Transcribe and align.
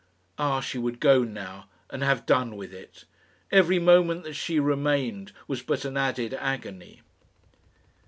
Ah! 0.39 0.61
she 0.61 0.79
would 0.79 0.99
go 0.99 1.23
now 1.23 1.69
and 1.91 2.01
have 2.01 2.25
done 2.25 2.55
with 2.55 2.73
it. 2.73 3.05
Every 3.51 3.77
moment 3.77 4.23
that 4.23 4.33
she 4.33 4.59
remained 4.59 5.31
was 5.47 5.61
but 5.61 5.85
an 5.85 5.95
added 5.95 6.33
agony. 6.33 7.01